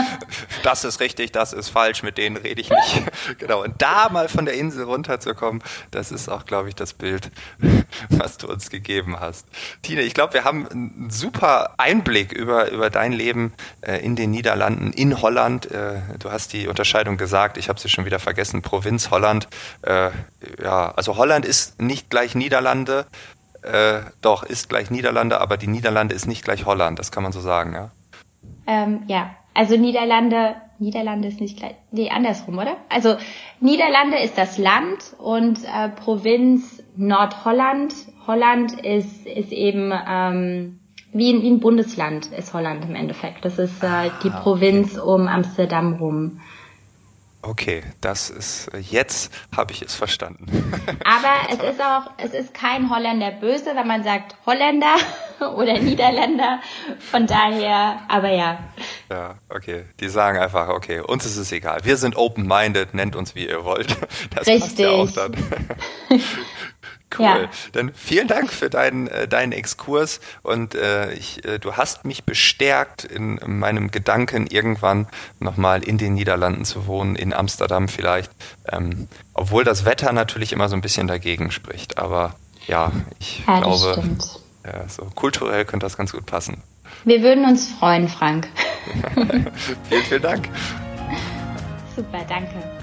[0.64, 3.02] das ist richtig, das ist falsch, mit denen rede ich nicht.
[3.38, 3.62] genau.
[3.62, 7.30] Und da mal von der Insel runterzukommen, das ist auch, glaube ich, das Bild,
[8.08, 9.46] was du uns gegeben hast.
[9.82, 14.32] Tine, ich glaube, wir haben einen super Einblick über, über dein Leben äh, in den
[14.32, 15.70] Niederlanden, in Holland.
[15.70, 19.46] Äh, du hast die Unterscheidung gesagt, ich habe sie schon wieder vergessen, Provinz Holland.
[19.82, 20.10] Äh,
[20.60, 23.06] ja, also Holland ist nicht gleich Niederlande,
[23.66, 27.32] äh, doch, ist gleich Niederlande, aber die Niederlande ist nicht gleich Holland, das kann man
[27.32, 27.90] so sagen, ja?
[28.66, 32.76] Ähm, ja, also Niederlande, Niederlande ist nicht gleich, nee, andersrum, oder?
[32.88, 33.16] Also
[33.60, 37.94] Niederlande ist das Land und äh, Provinz Nordholland.
[38.26, 40.80] Holland ist, ist eben ähm,
[41.12, 43.44] wie, ein, wie ein Bundesland ist Holland im Endeffekt.
[43.44, 45.08] Das ist äh, die ah, Provinz okay.
[45.08, 46.40] um Amsterdam rum.
[47.48, 50.46] Okay, das ist jetzt habe ich es verstanden.
[51.04, 54.96] Aber es ist auch, es ist kein Holländer böse, wenn man sagt Holländer
[55.54, 56.60] oder Niederländer.
[56.98, 58.58] Von daher, aber ja.
[59.10, 59.84] Ja, okay.
[60.00, 61.80] Die sagen einfach, okay, uns ist es egal.
[61.84, 63.96] Wir sind open-minded, nennt uns wie ihr wollt.
[64.34, 64.60] Das Richtig.
[64.60, 65.36] passt ja auch dann.
[67.16, 67.24] Cool.
[67.24, 67.48] Ja.
[67.72, 72.24] Dann vielen Dank für deinen, äh, deinen Exkurs und äh, ich, äh, du hast mich
[72.24, 75.06] bestärkt in, meinem Gedanken, irgendwann
[75.38, 78.30] nochmal in den Niederlanden zu wohnen, in Amsterdam vielleicht.
[78.70, 81.96] Ähm, obwohl das Wetter natürlich immer so ein bisschen dagegen spricht.
[81.98, 82.34] Aber
[82.66, 82.90] ja,
[83.20, 84.02] ich ja, glaube,
[84.64, 86.62] ja, so kulturell könnte das ganz gut passen.
[87.04, 88.48] Wir würden uns freuen, Frank.
[89.88, 90.48] vielen, vielen Dank.
[91.94, 92.75] Super, danke.